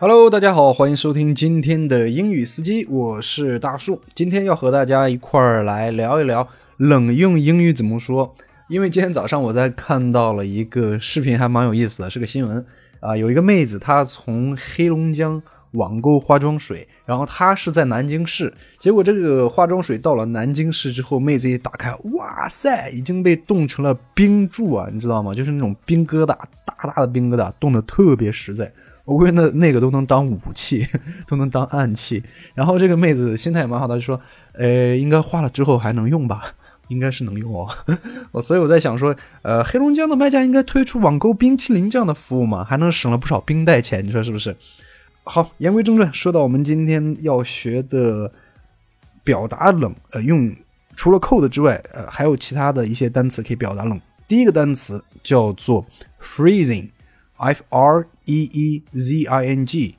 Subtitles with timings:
[0.00, 4.00] Hello，大家好，欢迎收听今天的英语司机，我是大树。
[4.14, 8.32] 今天要和大家一块儿来聊一聊冷用英语怎么说。
[8.68, 12.64] 因为今天早上我在看到了一个视频，还蛮有意思的，是个新闻
[13.00, 13.16] 啊。
[13.16, 15.42] 有一个妹子，她从黑龙江
[15.72, 25.34] 网购化妆水，然后她是在南京市，结果这个化妆水到了南京市之后，妹子一打开，哇塞，已经被冻成了冰柱啊，你知道吗？
[25.34, 28.72] 就是那种冰疙瘩，大大的冰疙瘩，冻得特别实在。
[29.08, 30.86] 我估计那那个都能当武器，
[31.26, 32.22] 都能当暗器。
[32.54, 34.20] 然后这个妹子心态也蛮好的，就说，
[34.52, 36.52] 呃，应该化了之后还能用吧。
[36.88, 37.68] 应该是能用哦，
[38.32, 44.56] 我所以我在想说，呃，黑龙江的卖家应该推出网购冰淇淋这样的服务嘛，还能省了不少冰袋钱，你说是不是？
[45.24, 48.32] 好，言归正传，说到我们今天要学的
[49.22, 50.50] 表达冷，呃，用
[50.96, 54.00] 除了 cold 之外，呃，还有其他的一些单词可以表达冷。
[54.26, 55.84] 第一个单词叫做
[56.18, 56.88] freezing
[57.37, 59.95] freezing，f r e e z i n g，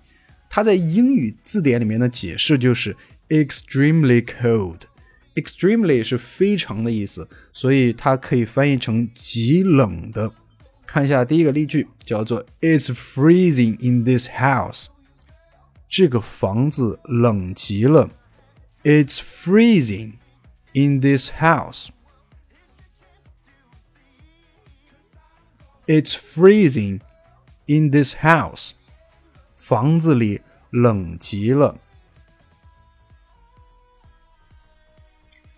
[0.48, 2.96] 它在英语字典里面的解释就是
[3.28, 10.32] extremely cold。extremely 是非常的意思，所以它可以翻译成极冷的。
[10.86, 14.86] 看一下第一个例句，叫做 "It's freezing in this house."
[15.88, 18.10] 这个房子冷极了。
[18.84, 20.14] It's freezing
[20.72, 21.88] in this house.
[25.86, 27.00] It's freezing
[27.69, 28.71] in this house.
[29.53, 31.77] 房子里冷极了。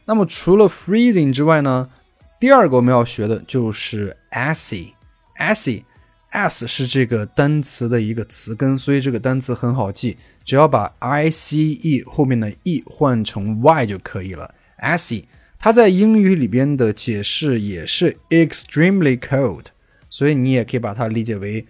[0.06, 1.90] 那么除了 freezing 之外呢，
[2.38, 4.94] 第二个我们要学的就是 icy。
[5.40, 14.54] icy，s 是这个单词的一个词根，所以这个单词很好记，只要把 i c e 后面的 e 换成 y 就可以了。
[14.82, 15.26] icy，
[15.58, 19.68] 它在英语里边的解释也是 extremely cold，
[20.10, 21.66] 所以你也可以把它理解为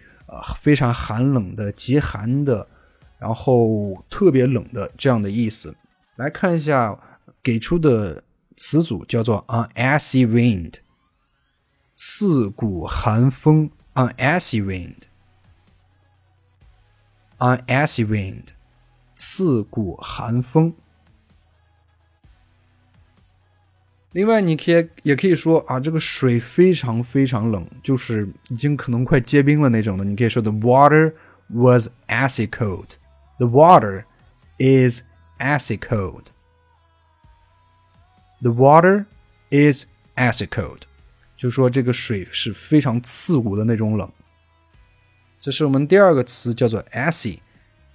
[0.56, 2.68] 非常寒冷的、极寒的，
[3.18, 5.76] 然后特别冷的这样的意思。
[6.16, 6.98] 来看一下
[7.42, 8.22] 给出的。
[8.54, 10.74] 词组叫做 an icy wind，
[11.94, 13.70] 刺骨寒风。
[13.94, 14.62] an icy
[17.38, 18.48] wind，an icy wind，
[19.16, 20.74] 刺骨寒风。
[24.12, 30.04] 另外，你可以也可以说啊，这个水非常非常冷，就是已经可能快结冰了那种的。
[30.04, 31.14] 你可以说 the water
[31.48, 32.96] was icy cold。
[33.38, 34.04] The water
[34.58, 35.02] is
[35.38, 36.24] icy cold。
[38.42, 39.06] The water
[39.50, 39.86] is
[40.16, 40.80] icy cold，
[41.36, 44.10] 就说这个水是非常刺骨的那种冷。
[45.40, 47.38] 这是我们第二个词，叫做 icy。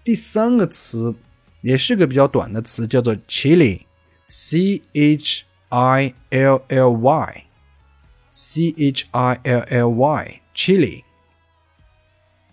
[0.03, 1.13] 第三个词
[1.61, 11.02] 也是个比较短的词，叫做 chilly，c h i l l y，c h i l l y，chilly。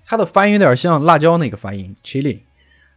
[0.06, 2.40] 它的发音有点像辣椒那个发音，chilly，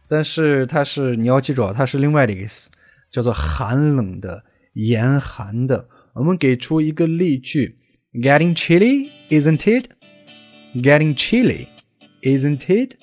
[0.07, 2.69] 但是它是你要记住啊，它是另外的意思，
[3.11, 4.45] 叫做寒冷的。
[4.73, 7.77] 严寒的，我们给出一个例句：
[8.13, 9.91] Getting chilly, isn't it?
[10.73, 11.67] Getting chilly,
[12.23, 12.95] isn't it?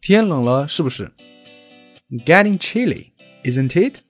[0.00, 1.12] 天冷了，是不是？
[2.10, 3.12] Getting chilly,
[3.44, 4.00] isn't it?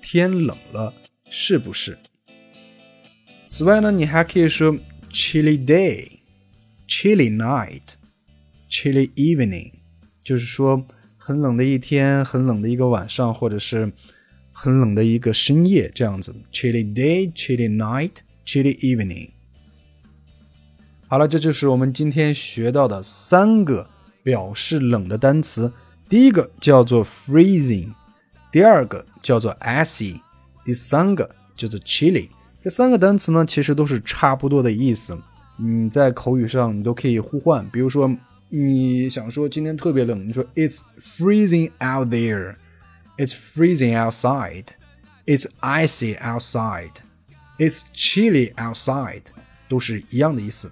[0.00, 0.94] 天冷了，
[1.35, 1.97] 是不是？
[3.47, 4.71] 此外呢，你还可以说
[5.09, 6.19] chilly day,
[6.87, 7.95] chilly night,
[8.69, 9.71] chilly evening，
[10.23, 10.85] 就是说
[11.17, 13.91] 很冷的一天，很冷的一个晚上，或者是。
[14.55, 19.31] 很冷的一个深夜，这样子，chilly day, chilly night, chilly evening。
[21.07, 23.89] 好了，这就是我们今天学到的三个
[24.21, 25.73] 表示冷的单词。
[26.07, 27.95] 第一个叫做 freezing，
[28.51, 30.21] 第二个叫做 icy，
[30.63, 32.29] 第三个叫做 chilly。
[32.63, 35.17] 这三个单词呢，其实都是差不多的意思。
[35.57, 37.67] 你在口语上你都可以互换。
[37.69, 38.09] 比如说，
[38.49, 42.55] 你想说今天特别冷，你说 It's freezing out there。
[43.17, 44.67] It's freezing outside.
[45.25, 46.93] It's icy outside.
[47.59, 49.23] It's chilly outside.
[49.69, 50.71] 都是一样的意思。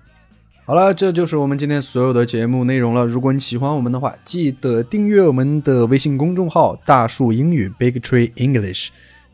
[0.66, 3.06] 好了，这就是我们今天所有的节目内容了。
[3.06, 8.90] 如果你喜欢我们的话，记得订阅我们的微信公众号“大树英语 ”（Big Tree English）。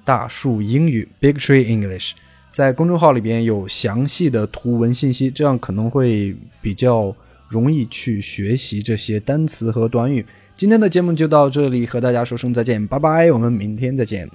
[0.08, 2.14] 大树英语 （Big Tree English）
[2.54, 7.14] 在公众号里边有详细的图文信息，这样可能会比较。
[7.50, 10.26] 容易去学习这些单词和短语。
[10.58, 14.30] 今天的节目就到这里，和大家说声再见，拜拜，我们明天再见。